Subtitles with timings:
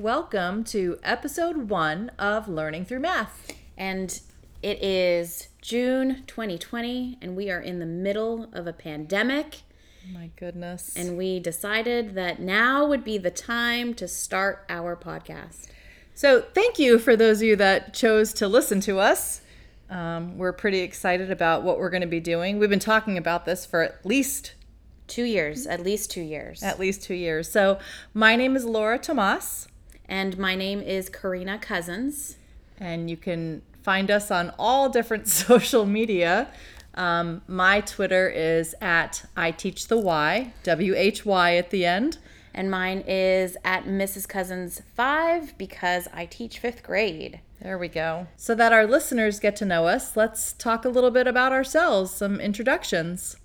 [0.00, 3.52] Welcome to episode one of Learning Through Math.
[3.76, 4.18] And
[4.62, 9.60] it is June 2020, and we are in the middle of a pandemic.
[10.10, 10.96] My goodness.
[10.96, 15.66] And we decided that now would be the time to start our podcast.
[16.14, 19.42] So, thank you for those of you that chose to listen to us.
[19.90, 22.58] Um, we're pretty excited about what we're going to be doing.
[22.58, 24.54] We've been talking about this for at least
[25.08, 26.62] two years, at least two years.
[26.62, 27.52] At least two years.
[27.52, 27.78] So,
[28.14, 29.66] my name is Laura Tomas.
[30.10, 32.36] And my name is Karina Cousins.
[32.78, 36.48] And you can find us on all different social media.
[36.94, 42.18] Um, my Twitter is at I Teach the Why, W H Y at the end.
[42.52, 44.28] And mine is at Mrs.
[44.28, 47.38] Cousins 5 because I teach fifth grade.
[47.62, 48.26] There we go.
[48.36, 52.10] So that our listeners get to know us, let's talk a little bit about ourselves,
[52.10, 53.36] some introductions.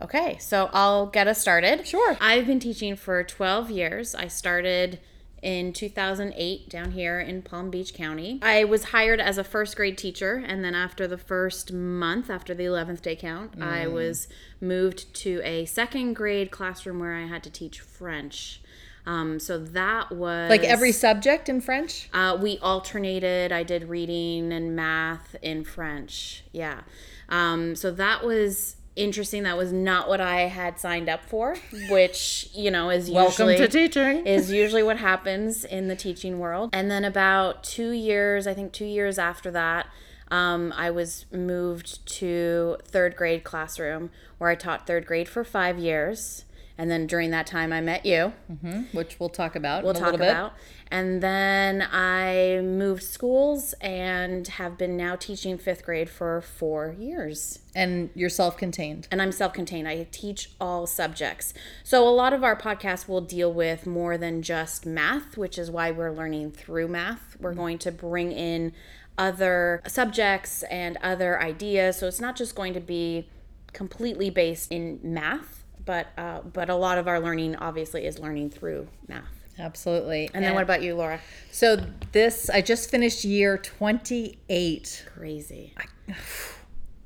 [0.00, 1.86] Okay, so I'll get us started.
[1.86, 2.16] Sure.
[2.22, 4.14] I've been teaching for 12 years.
[4.14, 4.98] I started
[5.42, 8.38] in 2008 down here in Palm Beach County.
[8.42, 12.54] I was hired as a first grade teacher, and then after the first month, after
[12.54, 13.62] the 11th day count, mm.
[13.62, 14.28] I was
[14.60, 18.60] moved to a second grade classroom where I had to teach French.
[19.06, 22.08] Um, so that was like every subject in French.
[22.12, 23.50] Uh, we alternated.
[23.50, 26.44] I did reading and math in French.
[26.52, 26.82] Yeah.
[27.30, 29.44] Um, so that was interesting.
[29.44, 31.56] That was not what I had signed up for,
[31.88, 36.38] which you know is usually welcome to teaching is usually what happens in the teaching
[36.38, 36.70] world.
[36.72, 39.86] And then about two years, I think two years after that,
[40.30, 45.78] um, I was moved to third grade classroom where I taught third grade for five
[45.78, 46.44] years.
[46.80, 49.84] And then during that time, I met you, mm-hmm, which we'll talk about.
[49.84, 50.54] We'll talk about.
[50.90, 57.58] And then I moved schools and have been now teaching fifth grade for four years.
[57.74, 59.08] And you're self contained.
[59.10, 59.88] And I'm self contained.
[59.88, 61.52] I teach all subjects.
[61.84, 65.70] So a lot of our podcasts will deal with more than just math, which is
[65.70, 67.36] why we're learning through math.
[67.38, 68.72] We're going to bring in
[69.18, 71.98] other subjects and other ideas.
[71.98, 73.28] So it's not just going to be
[73.74, 78.50] completely based in math but uh, but a lot of our learning obviously is learning
[78.50, 79.40] through math.
[79.58, 80.26] Absolutely.
[80.26, 81.20] And, and then what about you, Laura?
[81.50, 81.76] So
[82.12, 85.06] this I just finished year 28.
[85.14, 85.74] Crazy.
[85.76, 86.14] I,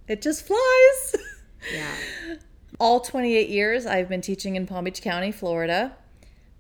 [0.08, 1.16] it just flies.
[1.72, 1.90] Yeah.
[2.80, 5.96] All 28 years I've been teaching in Palm Beach County, Florida.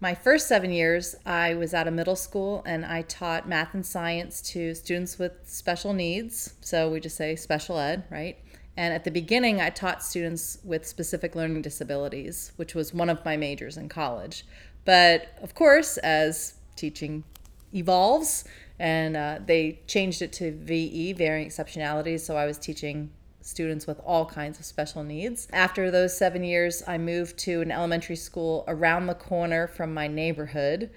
[0.00, 3.84] My first 7 years I was at a middle school and I taught math and
[3.84, 6.54] science to students with special needs.
[6.60, 8.38] So we just say special ed, right?
[8.76, 13.24] And at the beginning, I taught students with specific learning disabilities, which was one of
[13.24, 14.44] my majors in college.
[14.84, 17.24] But of course, as teaching
[17.72, 18.44] evolves,
[18.78, 22.20] and uh, they changed it to VE, varying exceptionalities.
[22.20, 25.48] So I was teaching students with all kinds of special needs.
[25.52, 30.08] After those seven years, I moved to an elementary school around the corner from my
[30.08, 30.90] neighborhood.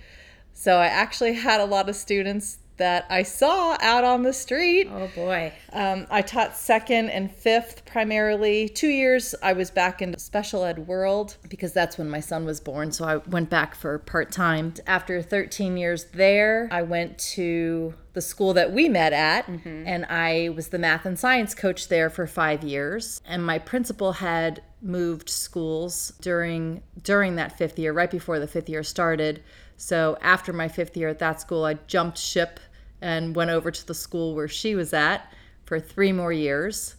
[0.53, 4.87] So I actually had a lot of students that I saw out on the street.
[4.91, 5.53] Oh boy.
[5.73, 8.69] Um, I taught second and fifth primarily.
[8.69, 12.59] Two years I was back in special ed world because that's when my son was
[12.59, 12.91] born.
[12.91, 14.73] So I went back for part time.
[14.85, 19.83] After 13 years there, I went to the school that we met at mm-hmm.
[19.85, 23.21] and I was the math and science coach there for five years.
[23.25, 28.69] And my principal had moved schools during during that fifth year, right before the fifth
[28.69, 29.43] year started.
[29.75, 32.59] So after my fifth year at that school, I jumped ship
[33.01, 35.31] and went over to the school where she was at
[35.65, 36.95] for three more years.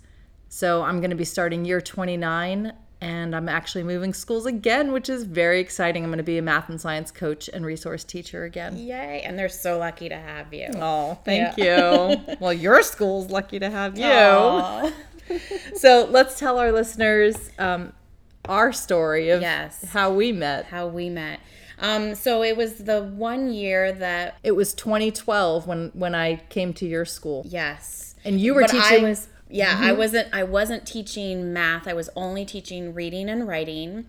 [0.49, 5.09] So I'm going to be starting year 29 and I'm actually moving schools again, which
[5.09, 6.03] is very exciting.
[6.03, 8.77] I'm going to be a math and science coach and resource teacher again.
[8.77, 9.23] Yay.
[9.25, 10.69] And they're so lucky to have you.
[10.75, 12.11] Oh, thank yeah.
[12.11, 12.37] you.
[12.41, 14.93] well, your school's lucky to have you.
[15.77, 17.93] so let's tell our listeners um,
[18.49, 19.85] our story of yes.
[19.91, 20.65] how we met.
[20.65, 21.41] How we met.
[21.81, 26.73] Um, so it was the one year that it was 2012 when when I came
[26.75, 27.45] to your school.
[27.47, 29.05] Yes, and you were but teaching.
[29.05, 29.85] I was, yeah, mm-hmm.
[29.85, 30.29] I wasn't.
[30.33, 31.87] I wasn't teaching math.
[31.87, 34.07] I was only teaching reading and writing.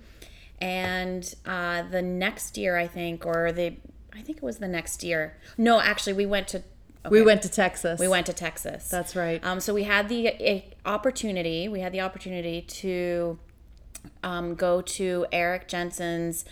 [0.62, 3.78] And uh, the next year, I think, or the,
[4.14, 5.38] I think it was the next year.
[5.58, 6.64] No, actually, we went to
[7.06, 7.14] Okay.
[7.14, 7.98] We went to Texas.
[7.98, 8.90] We went to Texas.
[8.90, 9.44] That's right.
[9.44, 11.70] Um, so we had the opportunity.
[11.70, 13.40] We had the opportunity to
[14.22, 16.44] um, go to Eric Jensen's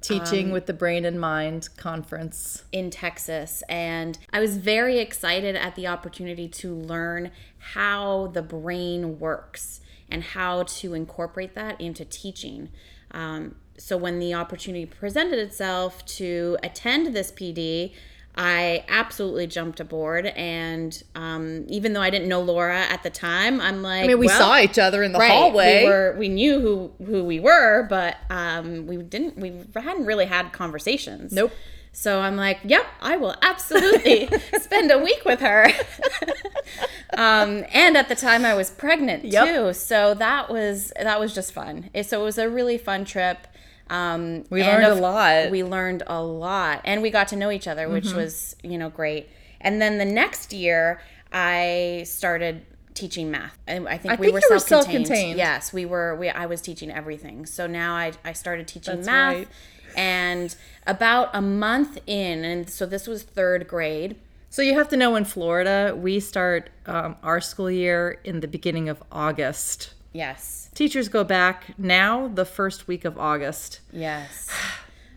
[0.00, 2.64] Teaching with the Brain in Mind conference.
[2.70, 3.62] in Texas.
[3.68, 10.22] And I was very excited at the opportunity to learn how the brain works and
[10.22, 12.70] how to incorporate that into teaching.
[13.10, 17.92] Um, so when the opportunity presented itself to attend this PD,
[18.36, 20.26] I absolutely jumped aboard.
[20.26, 24.18] And um, even though I didn't know Laura at the time, I'm like, I mean,
[24.18, 25.84] we well, saw each other in the right, hallway.
[25.84, 30.26] We were we knew who who we were, but um, we didn't we hadn't really
[30.26, 31.32] had conversations.
[31.32, 31.52] Nope.
[31.92, 34.28] So I'm like, yep, I will absolutely
[34.60, 35.66] spend a week with her.
[37.16, 39.46] um, and at the time, I was pregnant Yep.
[39.46, 41.88] too, so that was that was just fun.
[42.02, 43.46] So it was a really fun trip.
[43.88, 45.50] Um, We learned a lot.
[45.50, 48.16] We learned a lot, and we got to know each other, which Mm-hmm.
[48.16, 49.28] was you know great.
[49.60, 51.00] And then the next year,
[51.32, 52.62] I started
[52.94, 53.56] teaching math.
[53.66, 55.06] And I think I we think were you were self-contained.
[55.06, 55.38] self-contained.
[55.38, 56.14] Yes, we were.
[56.16, 57.46] We I was teaching everything.
[57.46, 59.34] So now I I started teaching That's math.
[59.34, 59.48] right.
[59.96, 60.54] And
[60.86, 64.16] about a month in, and so this was third grade.
[64.50, 68.48] So you have to know in Florida, we start um, our school year in the
[68.48, 69.92] beginning of August.
[70.16, 70.70] Yes.
[70.74, 73.80] Teachers go back now the first week of August.
[73.92, 74.50] Yes.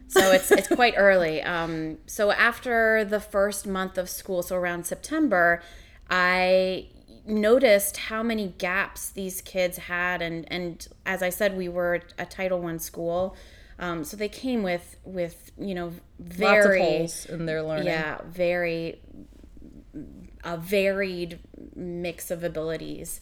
[0.08, 1.42] So it's it's quite early.
[1.42, 5.62] Um, so after the first month of school, so around September,
[6.10, 6.88] I
[7.28, 12.26] noticed how many gaps these kids had, and and as I said, we were a
[12.26, 13.36] Title One school,
[13.78, 17.86] um, so they came with with you know Lots of very holes in their learning.
[17.86, 19.00] yeah very
[20.44, 21.40] a varied
[21.76, 23.22] mix of abilities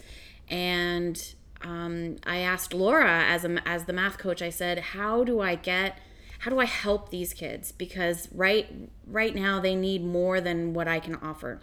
[0.49, 5.39] and um, i asked laura as a as the math coach i said how do
[5.39, 5.97] i get
[6.39, 8.71] how do i help these kids because right
[9.07, 11.59] right now they need more than what i can offer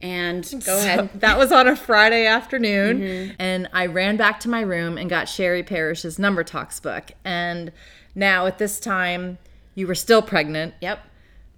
[0.00, 3.32] and go ahead that was on a Friday afternoon, Mm-hmm.
[3.40, 7.10] and I ran back to my room and got Sherry Parrish's Number Talks book.
[7.24, 7.72] And
[8.14, 9.38] now at this time,
[9.74, 11.00] you were still pregnant, yep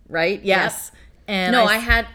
[0.09, 0.43] right?
[0.43, 0.91] Yes.
[1.29, 2.07] And no I, i had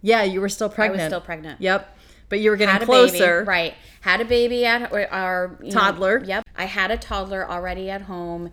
[0.00, 1.00] yeah, you were still pregnant.
[1.00, 1.60] I was still pregnant.
[1.60, 1.96] Yep.
[2.32, 3.40] But you were getting had closer.
[3.40, 3.74] baby, right?
[4.00, 6.24] Had a baby at our you know, Toddler.
[6.24, 8.50] yep, I had a toddler already at home,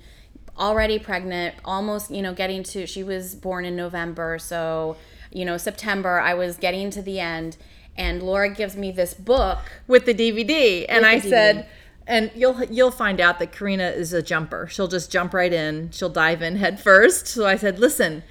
[0.58, 2.86] already pregnant, almost you know getting to.
[2.86, 4.98] She was born in November, so
[5.32, 6.20] you know September.
[6.20, 7.56] I was getting to the end,
[7.96, 9.60] and Laura gives me this book.
[9.88, 11.30] with the DVD, and With I DVD.
[11.30, 11.68] said,
[12.06, 14.68] and you'll you'll find out that Karina is a jumper.
[14.68, 15.90] She'll just jump right in.
[15.92, 17.28] She'll dive in head first.
[17.28, 18.24] So I said, listen.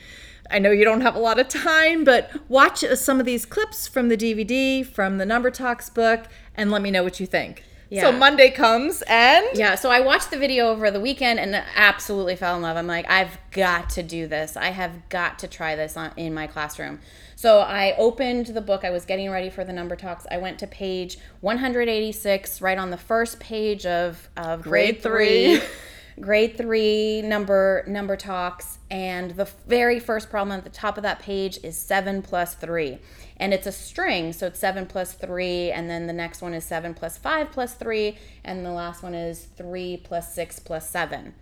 [0.50, 3.44] I know you don't have a lot of time, but watch uh, some of these
[3.44, 7.26] clips from the DVD, from the Number Talks book, and let me know what you
[7.26, 7.64] think.
[7.90, 8.02] Yeah.
[8.02, 12.36] So Monday comes and Yeah, so I watched the video over the weekend and absolutely
[12.36, 12.76] fell in love.
[12.76, 14.56] I'm like, I've got to do this.
[14.56, 17.00] I have got to try this on, in my classroom.
[17.34, 18.84] So I opened the book.
[18.84, 20.26] I was getting ready for the number talks.
[20.30, 25.62] I went to page 186 right on the first page of of grade, grade 3.
[26.20, 31.18] grade three number number talks and the very first problem at the top of that
[31.20, 32.98] page is seven plus three.
[33.36, 36.64] And it's a string so it's seven plus three and then the next one is
[36.64, 41.34] seven plus five plus three and the last one is three plus six plus seven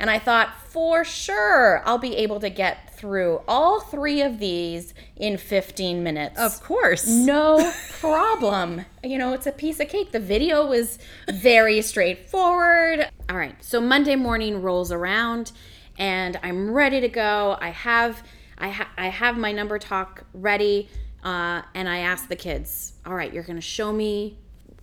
[0.00, 4.92] and i thought for sure i'll be able to get through all three of these
[5.16, 8.84] in 15 minutes of course, no problem.
[9.04, 10.12] You know, it's a piece of cake.
[10.12, 10.98] The video was
[11.30, 13.08] very straightforward.
[13.28, 15.52] All right, so Monday morning rolls around
[15.98, 17.56] and I'm ready to go.
[17.60, 18.22] I have
[18.56, 20.88] I, ha- I have my number talk ready
[21.22, 24.38] uh, and I ask the kids, all right, you're going to show me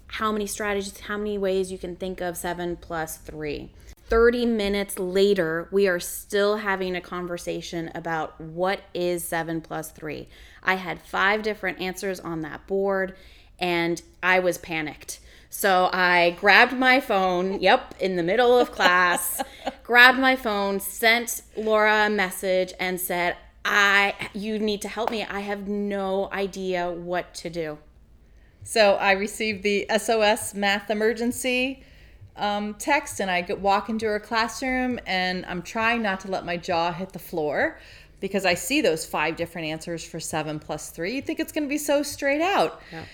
[0.07, 3.72] how many strategies, how many ways you can think of 7 plus 3.
[4.07, 10.27] 30 minutes later, we are still having a conversation about what is 7 plus 3.
[10.63, 13.15] I had five different answers on that board
[13.59, 15.19] and I was panicked.
[15.50, 19.41] So I grabbed my phone, yep, in the middle of class,
[19.83, 25.24] grabbed my phone, sent Laura a message and said, "I you need to help me.
[25.24, 27.77] I have no idea what to do."
[28.63, 31.83] So I received the SOS math emergency
[32.38, 36.58] um, text, and I walk into her classroom, and I'm trying not to let my
[36.58, 37.80] jaw hit the floor
[38.20, 41.15] because I see those five different answers for seven plus three.
[41.15, 42.82] You think it's going to be so straight out.
[42.92, 43.06] Yeah.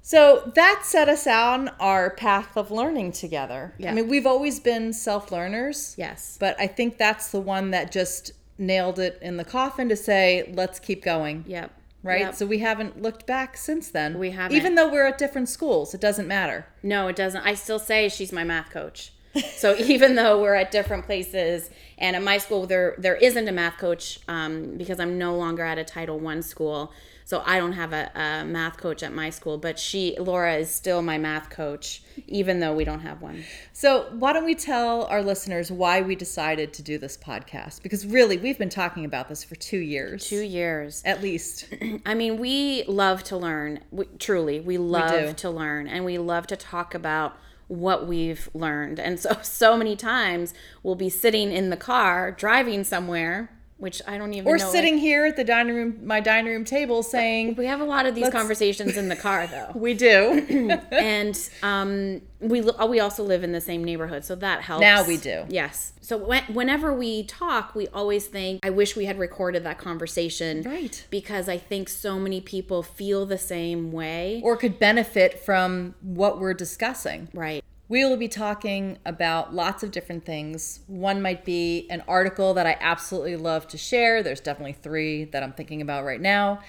[0.00, 3.74] So that set us on our path of learning together.
[3.78, 3.90] Yeah.
[3.90, 5.94] I mean, we've always been self learners.
[5.98, 6.38] Yes.
[6.40, 10.50] But I think that's the one that just nailed it in the coffin to say,
[10.54, 11.72] let's keep going Yep.
[12.02, 12.20] Right?
[12.20, 12.34] Yep.
[12.34, 14.18] So we haven't looked back since then.
[14.18, 14.56] We haven't.
[14.56, 16.66] Even though we're at different schools, it doesn't matter.
[16.82, 17.44] No, it doesn't.
[17.44, 19.12] I still say she's my math coach.
[19.58, 23.52] So even though we're at different places, and at my school there there isn't a
[23.52, 26.92] math coach um, because I'm no longer at a Title One school.
[27.28, 30.74] So I don't have a, a, math coach at my school, but she, Laura, is
[30.74, 33.44] still my math coach, even though we don't have one.
[33.74, 37.82] So why don't we tell our listeners why we decided to do this podcast?
[37.82, 40.26] Because really, we've been talking about this for two years.
[40.26, 41.02] Two years.
[41.04, 41.68] At least.
[42.06, 43.80] I mean, we love to learn.
[43.90, 45.86] We, truly, we love we to learn.
[45.86, 47.36] And we love to talk about
[47.68, 48.98] what we've learned.
[48.98, 54.18] And so, so many times we'll be sitting in the car driving somewhere which I
[54.18, 54.50] don't even know.
[54.50, 57.84] or sitting here at the dining room, my dining room table, saying we have a
[57.84, 59.70] lot of these conversations in the car, though.
[59.74, 60.44] we do,
[60.90, 64.82] and um, we we also live in the same neighborhood, so that helps.
[64.82, 65.92] Now we do, yes.
[66.00, 70.62] So when, whenever we talk, we always think, "I wish we had recorded that conversation,"
[70.62, 71.06] right?
[71.10, 76.40] Because I think so many people feel the same way, or could benefit from what
[76.40, 77.64] we're discussing, right?
[77.90, 80.80] We will be talking about lots of different things.
[80.86, 84.22] One might be an article that I absolutely love to share.
[84.22, 86.60] There's definitely three that I'm thinking about right now.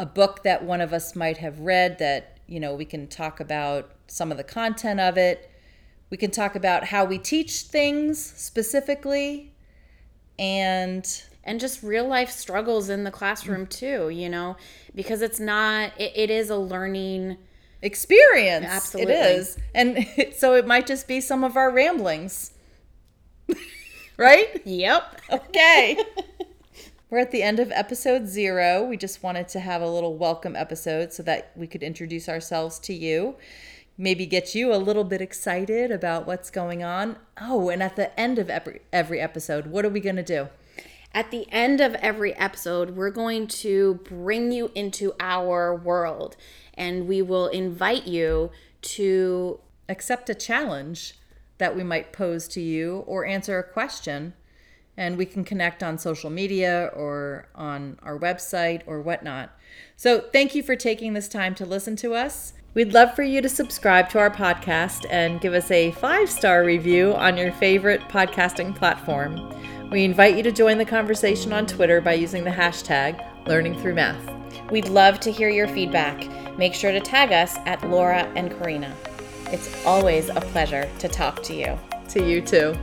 [0.00, 3.38] A book that one of us might have read that, you know, we can talk
[3.38, 5.48] about some of the content of it.
[6.10, 9.52] We can talk about how we teach things specifically
[10.38, 14.56] and and just real life struggles in the classroom too, you know,
[14.94, 17.36] because it's not it, it is a learning
[17.84, 18.66] experience.
[18.66, 19.12] Absolutely.
[19.12, 19.58] It is.
[19.74, 22.52] And so it might just be some of our ramblings.
[24.16, 24.62] right?
[24.64, 25.20] Yep.
[25.30, 25.98] Okay.
[27.10, 28.82] We're at the end of episode zero.
[28.82, 32.80] We just wanted to have a little welcome episode so that we could introduce ourselves
[32.80, 33.36] to you,
[33.96, 37.16] maybe get you a little bit excited about what's going on.
[37.40, 40.48] Oh, and at the end of every, every episode, what are we going to do?
[41.12, 46.36] At the end of every episode, we're going to bring you into our world
[46.76, 48.50] and we will invite you
[48.82, 51.14] to accept a challenge
[51.58, 54.34] that we might pose to you or answer a question.
[54.96, 59.50] And we can connect on social media or on our website or whatnot.
[59.96, 62.52] So, thank you for taking this time to listen to us.
[62.74, 66.64] We'd love for you to subscribe to our podcast and give us a five star
[66.64, 69.52] review on your favorite podcasting platform.
[69.94, 73.94] We invite you to join the conversation on Twitter by using the hashtag Learning Through
[73.94, 74.28] Math.
[74.68, 76.28] We'd love to hear your feedback.
[76.58, 78.92] Make sure to tag us at Laura and Karina.
[79.52, 81.78] It's always a pleasure to talk to you.
[82.08, 82.76] To you too.